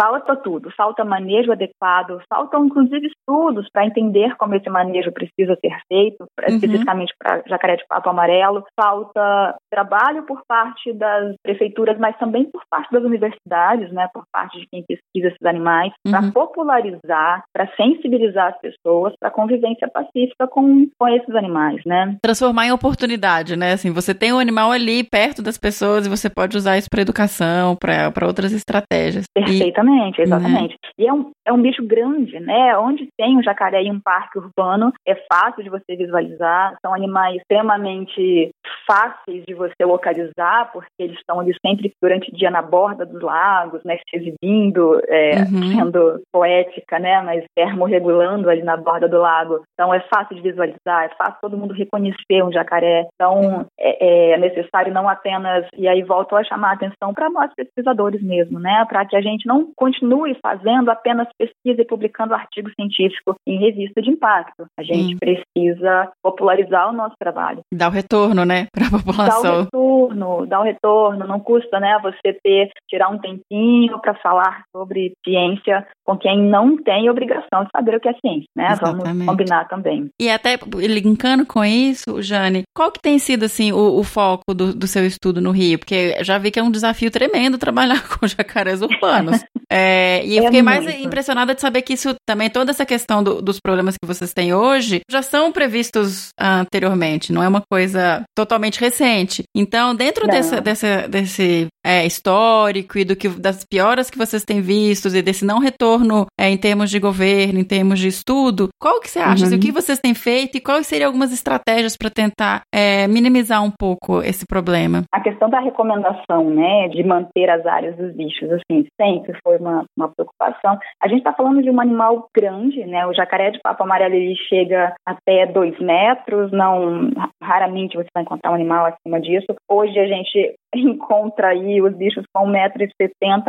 [0.00, 0.70] falta tudo.
[0.76, 6.54] Falta manejo adequado, faltam inclusive estudos para entender como esse manejo precisa ser feito, Uhum.
[6.56, 8.64] especificamente para jacaré de papo amarelo.
[8.78, 14.08] Falta trabalho por parte das prefeituras, mas também por parte das universidades, né?
[14.12, 16.32] Por parte de quem pesquisa esses animais, para Uhum.
[16.32, 22.16] popularizar, para sensibilizar as pessoas para a convivência pacífica com, com esses animais, né?
[22.22, 23.72] Transformar em oportunidade, né?
[23.72, 27.02] Assim, você tem um animal ali perto das pessoas e você pode usar isso para
[27.02, 29.24] educação, para outras estratégias.
[29.34, 29.83] Perfeitamente,
[30.22, 30.78] exatamente.
[30.98, 32.76] E é um, é um bicho grande, né?
[32.78, 36.76] Onde tem um jacaré em um parque urbano, é fácil de você visualizar.
[36.80, 38.50] São animais extremamente
[38.86, 43.22] fáceis de você localizar, porque eles estão ali sempre durante o dia na borda dos
[43.22, 45.72] lagos, né, se exibindo, é, uhum.
[45.72, 49.62] sendo poética, né, mas termorregulando ali na borda do lago.
[49.72, 53.06] Então é fácil de visualizar, é fácil todo mundo reconhecer um jacaré.
[53.14, 57.50] Então é, é necessário não apenas, e aí volto a chamar a atenção para nós
[57.56, 62.70] pesquisadores mesmo, né, para que a gente não continue fazendo apenas pesquisa e publicando artigo
[62.74, 64.66] científico em revista de impacto.
[64.78, 67.60] A gente precisa popularizar o nosso trabalho.
[67.72, 69.42] Dá o retorno, né, para a população.
[69.42, 71.26] Dá o retorno, dá o retorno.
[71.26, 76.76] Não custa, né, você ter, tirar um tempinho para falar sobre ciência com quem não
[76.76, 78.68] tem obrigação de saber o que é ciência, né?
[78.72, 79.04] Exatamente.
[79.04, 80.10] Vamos combinar também.
[80.20, 84.74] E até linkando com isso, Jane, qual que tem sido, assim, o, o foco do,
[84.74, 85.78] do, seu estudo no Rio?
[85.78, 89.42] Porque já vi que é um desafio tremendo trabalhar com jacarés urbanos.
[89.70, 90.84] é, e eu é fiquei muito.
[90.84, 94.32] mais impressionada de saber que isso também, toda essa questão do, dos problemas que vocês
[94.34, 99.42] têm hoje, já são previstos anteriormente, não é uma coisa totalmente recente.
[99.56, 104.60] Então, dentro dessa, dessa, desse é, histórico e do que das pioras que vocês têm
[104.60, 105.93] vistos e desse não retorno
[106.38, 109.46] é, em termos de governo, em termos de estudo, qual que você acha?
[109.46, 109.56] Uhum.
[109.56, 113.70] o que vocês têm feito e quais seriam algumas estratégias para tentar é, minimizar um
[113.70, 115.02] pouco esse problema?
[115.12, 119.84] A questão da recomendação, né, de manter as áreas dos bichos, assim, sempre foi uma,
[119.96, 120.78] uma preocupação.
[121.02, 124.34] A gente está falando de um animal grande, né, o jacaré de papo amarelo ele
[124.48, 127.10] chega até dois metros, não
[127.42, 129.46] raramente você vai encontrar um animal acima disso.
[129.68, 133.44] Hoje a gente encontra aí os bichos com 1,70m,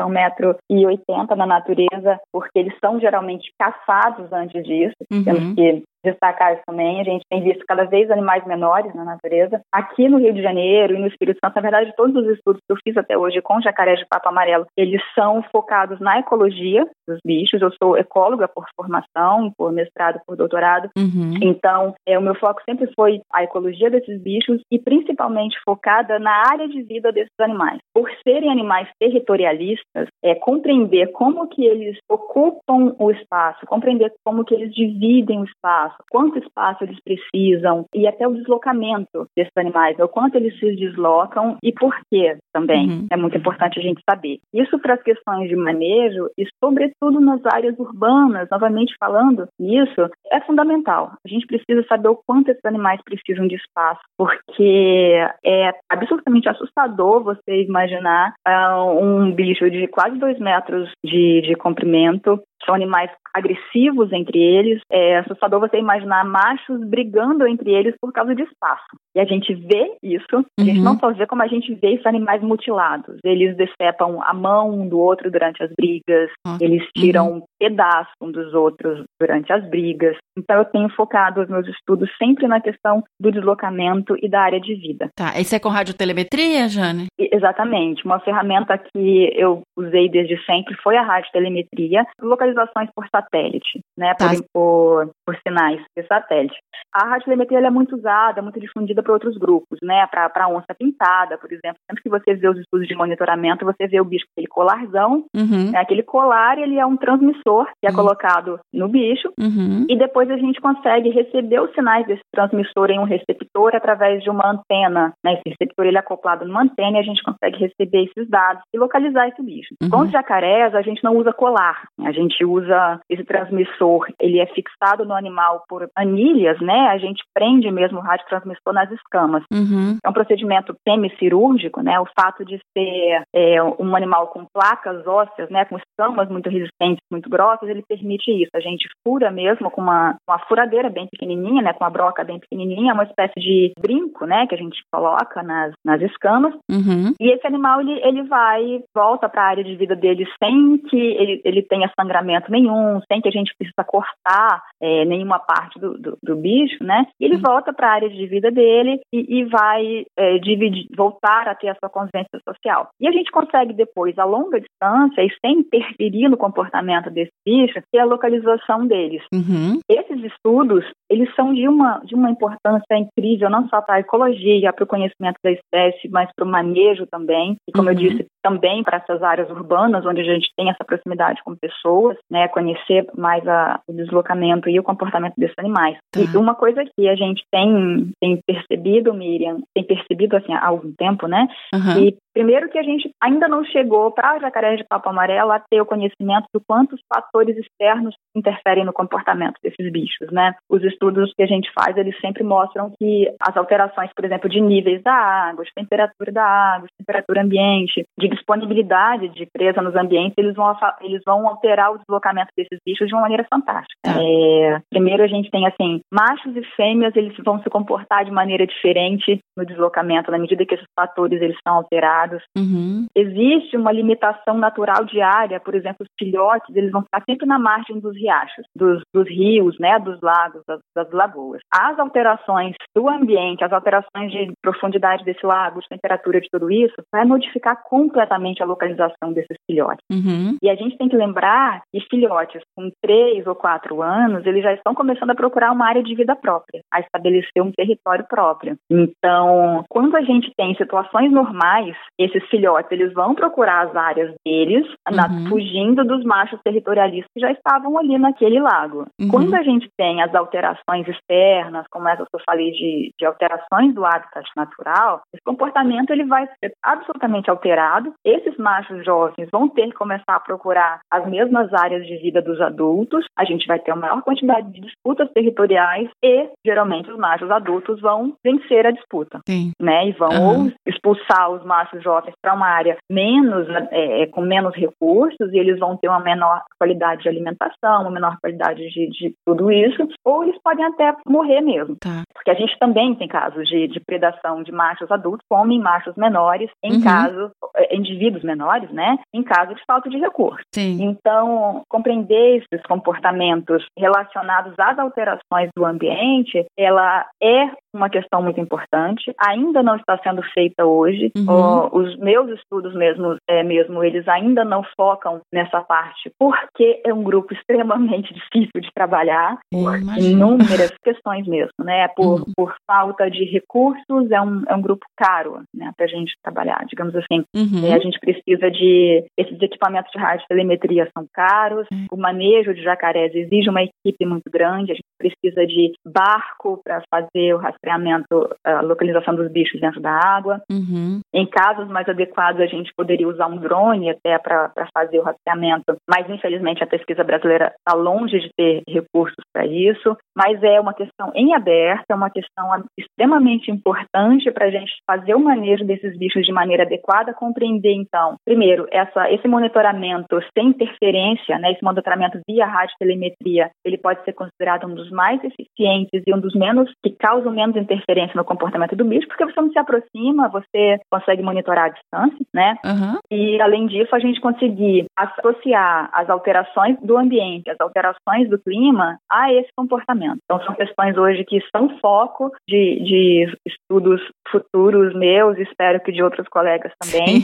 [0.71, 4.95] 1,80m na natureza, porque eles são geralmente caçados antes disso.
[5.11, 5.23] Uhum.
[5.23, 7.01] Temos que destacar isso também.
[7.01, 9.61] A gente tem visto cada vez animais menores na natureza.
[9.71, 12.71] Aqui no Rio de Janeiro e no Espírito Santo, na verdade, todos os estudos que
[12.71, 17.19] eu fiz até hoje com jacaré de papo amarelo, eles são focados na ecologia dos
[17.25, 17.61] bichos.
[17.61, 20.89] Eu sou ecóloga por formação, por mestrado, por doutorado.
[20.97, 21.39] Uhum.
[21.41, 26.31] Então, é, o meu foco sempre foi a ecologia desses bichos e principalmente focada na
[26.51, 27.79] área de vida desses animais.
[27.93, 34.53] Por serem animais territorialistas, é compreender como que eles ocupam o espaço, compreender como que
[34.53, 40.07] eles dividem o espaço, quanto espaço eles precisam e até o deslocamento desses animais, o
[40.07, 42.89] quanto eles se deslocam e por quê também.
[42.89, 43.07] Uhum.
[43.11, 44.39] É muito importante a gente saber.
[44.53, 50.41] Isso para as questões de manejo e sobretudo nas áreas urbanas, novamente falando nisso, é
[50.41, 51.13] fundamental.
[51.25, 55.13] A gente precisa saber o quanto esses animais precisam de espaço, porque
[55.45, 61.55] é absolutamente assustador assustador você imaginar uh, um bicho de quase dois metros de, de
[61.55, 64.81] comprimento são animais agressivos entre eles.
[64.89, 68.85] É assustador você imaginar machos brigando entre eles por causa de espaço.
[69.15, 70.83] E a gente vê isso, a gente uhum.
[70.83, 73.17] não só vê como a gente vê esses animais mutilados.
[73.23, 76.57] Eles decepam a mão um do outro durante as brigas, uhum.
[76.59, 77.43] eles tiram uhum.
[77.59, 80.17] pedaço um dos outros durante as brigas.
[80.37, 84.59] Então eu tenho focado os meus estudos sempre na questão do deslocamento e da área
[84.59, 85.09] de vida.
[85.15, 87.07] Tá, isso é com radiotelemetria, Jane?
[87.17, 88.05] Exatamente.
[88.05, 92.05] Uma ferramenta que eu usei desde sempre foi a radiotelemetria.
[92.21, 94.29] Localização visualizações por satélite, né, tá.
[94.29, 96.55] por, por, por, sinais de satélite.
[96.93, 101.51] A radiotelemetria é muito usada, muito difundida por outros grupos, né, para onça pintada, por
[101.51, 101.77] exemplo.
[101.89, 105.25] Sempre que você vê os estudos de monitoramento, você vê o bicho com aquele colarzão,
[105.35, 105.71] uhum.
[105.71, 107.95] né, aquele colar, ele é um transmissor que é uhum.
[107.95, 109.85] colocado no bicho, uhum.
[109.89, 114.29] e depois a gente consegue receber os sinais desse transmissor em um receptor através de
[114.29, 115.13] uma antena.
[115.23, 118.63] Né, esse receptor ele é acoplado numa antena e a gente consegue receber esses dados
[118.73, 119.73] e localizar esse bicho.
[119.81, 119.89] Uhum.
[119.89, 124.45] Com os jacarés, a gente não usa colar, a gente usa esse transmissor, ele é
[124.47, 126.87] fixado no animal por anilhas, né?
[126.89, 129.43] A gente prende mesmo o radiotransmissor nas escamas.
[129.51, 129.97] Uhum.
[130.03, 131.99] É um procedimento semicirúrgico, né?
[131.99, 135.65] O fato de ser é, um animal com placas ósseas, né?
[135.65, 138.51] Com escamas muito resistentes, muito grossas, ele permite isso.
[138.55, 141.73] A gente fura mesmo com uma, uma furadeira bem pequenininha, né?
[141.73, 144.47] Com uma broca bem pequenininha, uma espécie de brinco, né?
[144.47, 146.53] Que a gente coloca nas, nas escamas.
[146.69, 147.13] Uhum.
[147.19, 150.97] E esse animal, ele, ele vai, volta para a área de vida dele sem que
[150.97, 155.97] ele, ele tenha sangramento nenhum, sem que a gente precisa cortar é, nenhuma parte do,
[155.97, 157.05] do, do, bicho, né?
[157.19, 157.41] E ele uhum.
[157.41, 161.69] volta para a área de vida dele e, e vai é, dividir, voltar a ter
[161.69, 162.89] a sua convivência social.
[162.99, 167.79] E a gente consegue depois, a longa distância e sem interferir no comportamento desse bicho,
[167.91, 169.23] ter a localização deles.
[169.33, 169.79] Uhum.
[169.89, 174.73] Esses estudos, eles são de uma, de uma importância incrível, não só para a ecologia,
[174.73, 177.55] para o conhecimento da espécie, mas para o manejo também.
[177.67, 177.93] E como uhum.
[177.93, 182.14] eu disse, também para essas áreas urbanas, onde a gente tem essa proximidade com pessoas.
[182.15, 185.97] Pessoas, né, conhecer mais a, o deslocamento e o comportamento desses animais.
[186.11, 186.21] Tá.
[186.21, 190.91] E uma coisa que a gente tem, tem percebido, Miriam, tem percebido assim há algum
[190.97, 192.03] tempo, né, uhum.
[192.03, 195.79] e Primeiro que a gente ainda não chegou para jacaré de papo amarelo a ter
[195.79, 200.53] o conhecimento do quantos fatores externos interferem no comportamento desses bichos, né?
[200.69, 204.59] Os estudos que a gente faz, eles sempre mostram que as alterações, por exemplo, de
[204.59, 209.95] níveis da água, de temperatura da água, de temperatura ambiente, de disponibilidade de presa nos
[209.95, 213.95] ambientes, eles vão, eles vão alterar o deslocamento desses bichos de uma maneira fantástica.
[214.05, 218.65] É, primeiro a gente tem, assim, machos e fêmeas, eles vão se comportar de maneira
[218.65, 223.05] diferente no deslocamento, na medida que esses fatores eles são alterados Uhum.
[223.15, 227.99] Existe uma limitação natural diária, por exemplo, os filhotes, eles vão ficar sempre na margem
[227.99, 231.61] dos riachos, dos, dos rios, né, dos lagos, das, das, lagoas.
[231.71, 236.95] As alterações do ambiente, as alterações de profundidade desse lago, de temperatura, de tudo isso,
[237.11, 240.03] vai modificar completamente a localização desses filhotes.
[240.11, 240.57] Uhum.
[240.61, 244.73] E a gente tem que lembrar que filhotes com três ou quatro anos, eles já
[244.73, 248.75] estão começando a procurar uma área de vida própria, a estabelecer um território próprio.
[248.91, 254.85] Então, quando a gente tem situações normais, esses filhotes eles vão procurar as áreas deles,
[255.09, 255.15] uhum.
[255.15, 259.05] na, fugindo dos machos territorialistas que já estavam ali naquele lago.
[259.19, 259.29] Uhum.
[259.29, 263.93] Quando a gente tem as alterações externas, como essas que eu falei de, de alterações
[263.93, 268.13] do hábitat natural, esse comportamento ele vai ser absolutamente alterado.
[268.25, 272.59] Esses machos jovens vão ter que começar a procurar as mesmas áreas de vida dos
[272.61, 273.25] adultos.
[273.37, 277.99] A gente vai ter uma maior quantidade de disputas territoriais e geralmente os machos adultos
[278.01, 279.71] vão vencer a disputa, Sim.
[279.79, 280.07] né?
[280.09, 280.71] E vão uhum.
[280.85, 285.79] expulsar os machos jovens para uma área menos, é, é, com menos recursos e eles
[285.79, 290.43] vão ter uma menor qualidade de alimentação, uma menor qualidade de, de tudo isso, ou
[290.43, 291.95] eles podem até morrer mesmo.
[291.99, 292.23] Tá.
[292.33, 296.69] Porque a gente também tem casos de, de predação de machos adultos, comem machos menores
[296.83, 297.03] em uhum.
[297.03, 300.63] caso, é, indivíduos menores, né, em caso de falta de recurso.
[300.73, 301.03] Sim.
[301.03, 309.33] Então, compreender esses comportamentos relacionados às alterações do ambiente, ela é uma questão muito importante,
[309.39, 311.31] ainda não está sendo feita hoje.
[311.37, 317.13] Uhum os meus estudos mesmo, é, mesmo, eles ainda não focam nessa parte, porque é
[317.13, 322.07] um grupo extremamente difícil de trabalhar, por inúmeras questões mesmo, né?
[322.09, 322.53] Por, uhum.
[322.55, 326.85] por falta de recursos, é um, é um grupo caro, né, para a gente trabalhar,
[326.87, 327.43] digamos assim.
[327.55, 327.85] Uhum.
[327.85, 329.25] É, a gente precisa de.
[329.37, 332.05] Esses equipamentos de radiotelemetria são caros, uhum.
[332.11, 337.01] o manejo de jacarés exige uma equipe muito grande, a gente precisa de barco para
[337.09, 340.61] fazer o rastreamento, a localização dos bichos dentro da água.
[340.69, 341.21] Uhum.
[341.33, 345.95] Em casos mais adequados, a gente poderia usar um drone até para fazer o rastreamento,
[346.09, 350.15] mas infelizmente a pesquisa brasileira está longe de ter recursos para isso.
[350.35, 355.35] Mas é uma questão em aberto, é uma questão extremamente importante para a gente fazer
[355.35, 361.57] o manejo desses bichos de maneira adequada, compreender então, primeiro, essa, esse monitoramento sem interferência,
[361.59, 366.39] né, esse monitoramento via radiotelemetria, ele pode ser considerado um dos mais eficientes e um
[366.39, 370.49] dos menos que causam menos interferência no comportamento do bicho, porque você não se aproxima,
[370.49, 372.75] você consegue monitorar à distância, né?
[372.85, 373.19] Uhum.
[373.31, 379.17] E, além disso, a gente conseguir associar as alterações do ambiente, as alterações do clima
[379.31, 380.39] a esse comportamento.
[380.43, 386.23] Então, são questões hoje que são foco de, de estudos futuros meus, espero que de
[386.23, 387.41] outros colegas também.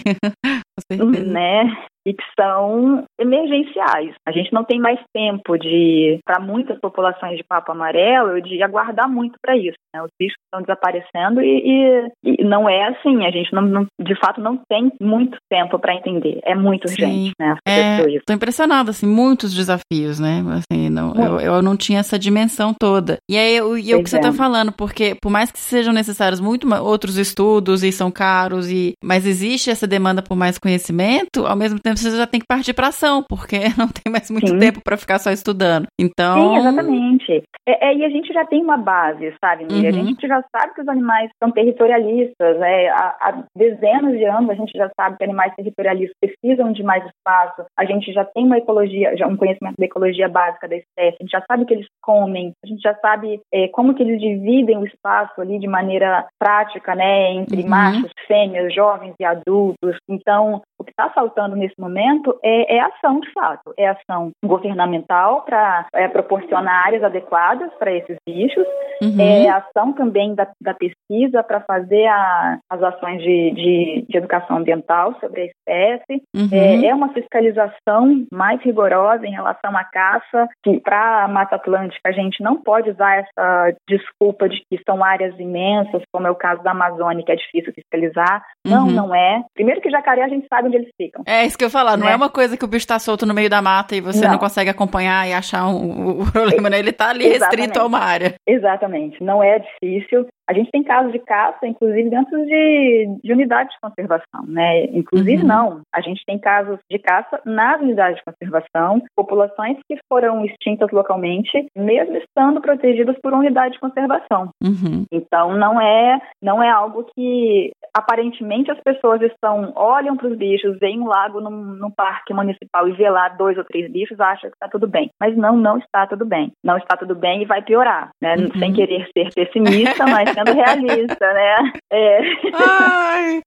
[0.91, 0.97] Sim.
[1.31, 1.85] né?
[2.05, 4.13] E que são emergenciais.
[4.27, 9.09] A gente não tem mais tempo de, para muitas populações de papo amarelo, de aguardar
[9.09, 9.77] muito para isso.
[9.93, 10.01] Né?
[10.01, 13.25] Os bichos estão desaparecendo e, e, e, não é assim.
[13.25, 16.39] A gente não, não de fato não tem muito tempo para entender.
[16.43, 16.93] É muito Sim.
[16.93, 17.55] urgente, né?
[17.67, 20.43] Estou é, impressionada, assim, muitos desafios, né?
[20.49, 23.17] Assim, não, eu, eu, não tinha essa dimensão toda.
[23.29, 24.33] E aí, eu, e o que você está é.
[24.33, 29.25] falando, porque por mais que sejam necessários muito outros estudos e são caros e, mas
[29.25, 32.73] existe essa demanda por mais conhecimento, ao mesmo tempo tempo você já tem que partir
[32.73, 34.59] para ação, porque não tem mais muito Sim.
[34.59, 35.87] tempo para ficar só estudando.
[35.99, 36.53] Então.
[36.53, 37.43] Sim, exatamente.
[37.67, 39.65] É, é, e a gente já tem uma base, sabe?
[39.71, 39.87] Uhum.
[39.87, 42.59] A gente já sabe que os animais são territorialistas.
[42.59, 42.89] Né?
[42.89, 47.05] Há, há, dezenas de anos a gente já sabe que animais territorialistas precisam de mais
[47.05, 47.65] espaço.
[47.77, 51.17] A gente já tem uma ecologia, já um conhecimento da ecologia básica da espécie.
[51.19, 52.51] A gente já sabe que eles comem.
[52.63, 56.95] A gente já sabe é, como que eles dividem o espaço ali de maneira prática,
[56.95, 57.33] né?
[57.33, 57.69] Entre uhum.
[57.69, 59.97] machos, fêmeas, jovens e adultos.
[60.09, 65.43] Então, o que está faltando nesse momento é, é, ação de fato, é ação governamental
[65.43, 68.65] para é, proporcionar áreas adequadas para esses bichos,
[69.01, 69.19] uhum.
[69.19, 74.57] é ação também da, da pesquisa para fazer a, as ações de, de, de, educação
[74.57, 76.49] ambiental sobre a espécie, uhum.
[76.51, 82.09] é, é, uma fiscalização mais rigorosa em relação à caça, que para a Mata Atlântica
[82.09, 86.35] a gente não pode usar essa desculpa de que são áreas imensas, como é o
[86.35, 88.43] caso da Amazônia, que é difícil fiscalizar.
[88.65, 88.91] Não, uhum.
[88.91, 89.43] não é.
[89.53, 91.23] Primeiro que jacaré a gente sabe onde eles ficam.
[91.25, 92.13] É isso que eu ia falar, não Né?
[92.13, 94.31] é uma coisa que o bicho tá solto no meio da mata e você não,
[94.31, 94.37] Não.
[94.39, 96.79] consegue acompanhar e achar um, o problema, né?
[96.79, 98.35] Ele tá ali restrito a uma área.
[98.47, 100.25] Exatamente, não é difícil.
[100.51, 104.83] A gente tem casos de caça, inclusive dentro de, de unidades de conservação, né?
[104.87, 105.47] Inclusive Uhum.
[105.47, 110.91] não, a gente tem casos de caça nas unidades de conservação, populações que foram extintas
[110.91, 114.49] localmente, mesmo estando protegidas por unidade de conservação.
[114.61, 115.05] Uhum.
[115.09, 120.77] Então não é não é algo que aparentemente as pessoas estão olham para os bichos,
[120.79, 124.47] veem um lago num, num parque municipal e vê lá dois ou três bichos, acha
[124.47, 125.09] que está tudo bem.
[125.17, 126.51] Mas não, não está tudo bem.
[126.61, 128.35] Não está tudo bem e vai piorar, né?
[128.35, 128.59] Uhum.
[128.59, 131.73] Sem querer ser pessimista, mas sendo realista, né?
[131.91, 132.21] É.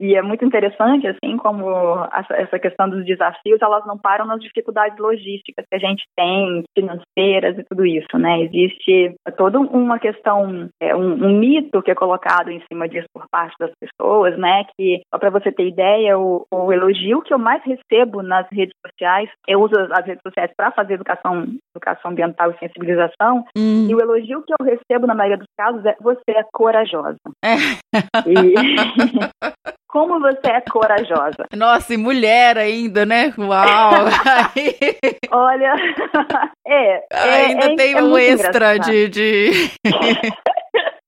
[0.00, 1.68] E é muito interessante, assim, como
[2.34, 7.58] essa, questão dos desafios, elas não param nas dificuldades logísticas que a gente tem, financeiras
[7.58, 8.42] e tudo isso, né?
[8.42, 13.26] Existe toda uma questão, é, um, um mito que é colocado em cima disso por
[13.30, 14.64] parte das pessoas, né?
[14.76, 18.74] Que, só para você ter ideia, o, o elogio que eu mais recebo nas redes
[18.86, 23.86] sociais, eu uso as redes sociais para fazer educação, educação ambiental e sensibilização, Hum.
[23.88, 26.44] e o elogio que eu recebo na maioria dos casos é você é
[26.84, 27.18] corajosa.
[27.42, 27.54] É.
[28.26, 28.54] E
[29.88, 31.46] como você é corajosa.
[31.54, 33.32] Nossa, e mulher ainda, né?
[33.38, 34.04] Uau!
[35.30, 35.74] Olha,
[36.66, 38.92] é, é ainda é- tem é um extra engraçado.
[38.92, 39.50] de, de.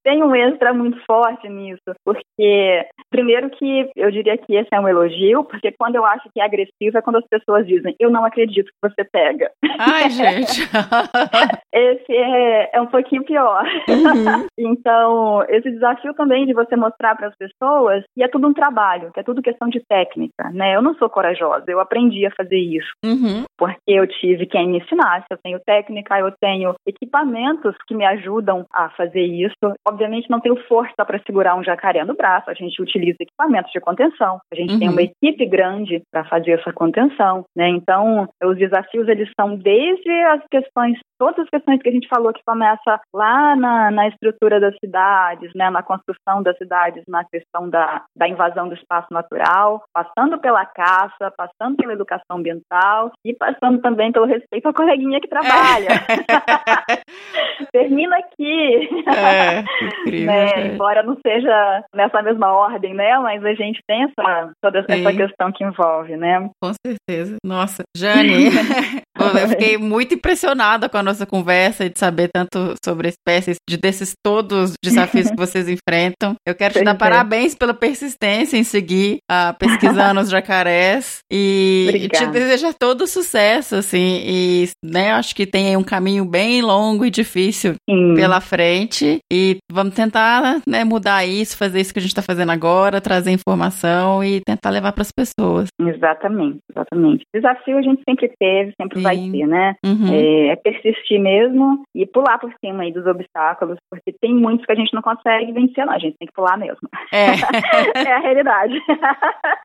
[0.03, 2.85] Tem um extra muito forte nisso, porque
[3.17, 6.45] primeiro que eu diria que esse é um elogio, porque quando eu acho que é
[6.45, 9.49] agressivo é quando as pessoas dizem, eu não acredito que você pega.
[9.79, 10.61] Ai, gente.
[11.73, 13.65] Esse é, é um pouquinho pior.
[13.89, 14.47] Uhum.
[14.59, 19.11] Então, esse desafio também de você mostrar para as pessoas que é tudo um trabalho,
[19.13, 20.75] que é tudo questão de técnica, né?
[20.75, 22.89] Eu não sou corajosa, eu aprendi a fazer isso.
[23.05, 23.45] Uhum.
[23.57, 28.65] porque eu tive quem me ensinasse, eu tenho técnica, eu tenho equipamentos que me ajudam
[28.73, 29.55] a fazer isso.
[29.87, 33.79] Obviamente não tenho força para segurar um jacaré no braço, a gente utiliza equipamentos de
[33.79, 34.93] contenção, a gente tem Uhum.
[34.93, 37.69] uma equipe grande para fazer essa contenção, né?
[37.69, 42.33] Então, os desafios eles são desde as questões, todas as questões que a gente falou
[42.33, 47.69] que começa lá na, na estrutura das cidades, né, na construção das cidades, na questão
[47.69, 53.81] da, da invasão do espaço natural, passando pela caça, passando pela educação ambiental e passando
[53.81, 55.87] também pelo respeito à coleguinha que trabalha.
[57.71, 58.89] Termina aqui.
[59.07, 59.59] É,
[60.01, 60.27] incrível.
[60.27, 60.67] Né?
[60.67, 63.17] Embora não seja nessa mesma ordem, né?
[63.19, 65.17] Mas a gente tem essa, toda essa Sim.
[65.17, 66.49] questão que envolve, né?
[66.61, 67.37] Com certeza.
[67.45, 68.49] Nossa, Jane,
[69.19, 73.77] eu fiquei muito impressionada com a nossa conversa e de saber tanto sobre espécies, de
[73.77, 76.35] desses todos os desafios que vocês enfrentam.
[76.45, 82.09] Eu quero te dar parabéns pela persistência em seguir ah, pesquisando os jacarés e, e
[82.09, 87.09] te desejar todo sucesso, assim, e né, acho que tem um caminho bem longo e
[87.09, 88.13] difícil Sim.
[88.15, 92.51] pela frente e vamos tentar né, mudar isso, fazer isso que a gente está fazendo
[92.51, 95.67] agora, trazer informação e tentar levar para as pessoas.
[95.79, 97.25] Exatamente, exatamente.
[97.33, 99.31] Desafio a gente sempre teve, sempre vai Sim.
[99.31, 99.75] ter, né?
[99.85, 100.13] Uhum.
[100.13, 104.71] É, é persistir mesmo e pular por cima aí dos obstáculos, porque tem muitos que
[104.71, 105.93] a gente não consegue vencer, não.
[105.93, 106.87] A gente tem que pular mesmo.
[107.13, 107.27] É.
[108.07, 108.81] é a realidade.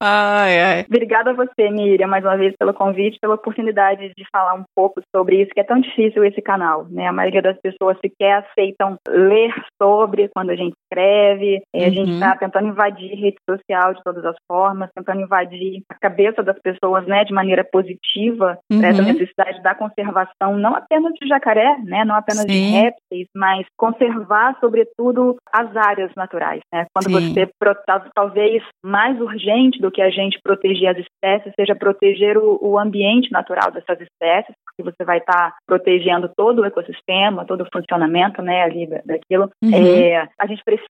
[0.04, 0.84] Ai, ai.
[0.88, 5.00] Obrigada a você, Miriam, mais uma vez pelo convite, pela oportunidade de falar um pouco
[5.14, 7.06] sobre isso, que é tão difícil esse canal, né?
[7.06, 11.62] A maioria das pessoas sequer aceitam ler sobre quando a gente escreve.
[11.74, 12.14] A gente Uhum.
[12.14, 17.06] está tentando invadir rede social de todas as formas, tentando invadir a cabeça das pessoas,
[17.06, 19.06] né, de maneira positiva, Uhum.
[19.06, 22.70] necessidade da conservação, não apenas de jacaré, né, não apenas de Sim.
[22.72, 26.86] répteis, mas conservar, sobretudo, as áreas naturais, né?
[26.94, 27.32] Quando Sim.
[27.34, 27.48] você
[28.14, 33.30] talvez mais urgente do que a gente proteger as espécies seja proteger o, o ambiente
[33.32, 38.62] natural dessas espécies, porque você vai estar protegendo todo o ecossistema, todo o funcionamento, né,
[38.62, 39.50] ali da- daquilo.
[39.62, 39.70] Uhum.
[39.72, 40.81] É, a gente precisa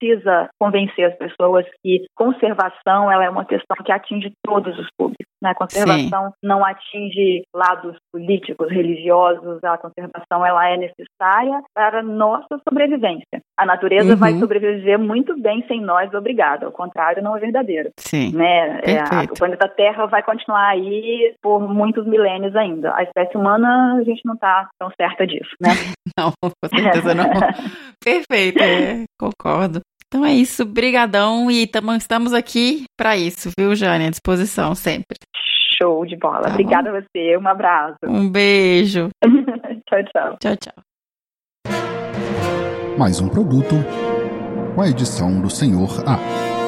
[0.60, 5.26] convencer as pessoas que conservação ela é uma questão que atinge todos os públicos.
[5.42, 5.50] Né?
[5.50, 9.58] A conservação não atinge lados políticos, religiosos.
[9.64, 13.40] A conservação ela é necessária para a nossa sobrevivência.
[13.58, 14.16] A natureza Uhum.
[14.18, 16.66] vai sobreviver muito bem sem nós, obrigada.
[16.66, 17.90] Ao contrário, não é verdadeiro.
[17.98, 18.32] Sim.
[18.34, 18.80] Né?
[18.84, 22.94] É, a- o planeta Terra vai continuar aí por muitos milênios ainda.
[22.94, 25.70] A espécie humana, a gente não está tão certa disso, né?
[26.18, 27.24] Não, com certeza não.
[28.04, 29.80] Perfeito, é, concordo.
[30.12, 34.08] Então é isso, brigadão e tamo, estamos aqui para isso, viu, Jane?
[34.08, 35.16] À disposição sempre.
[35.80, 36.42] Show de bola.
[36.42, 37.38] Tá Obrigada a você.
[37.38, 37.96] Um abraço.
[38.04, 39.08] Um beijo.
[39.88, 40.36] tchau, tchau.
[40.38, 40.74] Tchau, tchau.
[42.98, 43.74] Mais um produto
[44.74, 46.61] com a edição do Senhor A.